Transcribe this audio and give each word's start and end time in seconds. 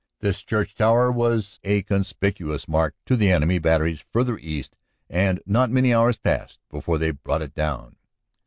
This 0.19 0.41
church 0.41 0.73
tower 0.73 1.11
was 1.11 1.59
a 1.63 1.83
conspic 1.83 2.37
uous 2.39 2.67
mark 2.67 2.95
to 3.05 3.15
the 3.15 3.31
enemy 3.31 3.59
batteries 3.59 4.03
further 4.11 4.39
east 4.39 4.75
and 5.11 5.39
not 5.45 5.69
many 5.69 5.93
hours 5.93 6.17
passed 6.17 6.59
before 6.71 6.97
they 6.97 7.11
brought 7.11 7.43
it 7.43 7.53
down. 7.53 7.97